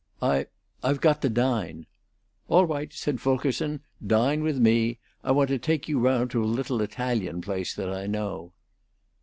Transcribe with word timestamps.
"I 0.19 0.47
I've 0.81 0.99
got 0.99 1.21
to 1.21 1.29
dine." 1.29 1.85
"All 2.47 2.65
right," 2.65 2.91
said 2.91 3.21
Fulkerson. 3.21 3.81
"Dine 4.03 4.41
with 4.41 4.57
me. 4.57 4.97
I 5.23 5.31
want 5.31 5.49
to 5.49 5.59
take 5.59 5.87
you 5.87 5.99
round 5.99 6.31
to 6.31 6.43
a 6.43 6.45
little 6.45 6.81
Italian 6.81 7.39
place 7.39 7.75
that 7.75 7.93
I 7.93 8.07
know." 8.07 8.53